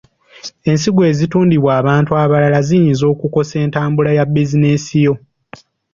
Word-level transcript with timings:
Ensigo 0.69 1.01
ezitundibwa 1.11 1.71
abantu 1.81 2.11
abalala 2.23 2.59
ziyinza 2.67 3.03
okukosa 3.13 3.55
entambula 3.65 4.09
ya 4.17 4.25
bizinensi 4.33 4.95
yo. 5.05 5.13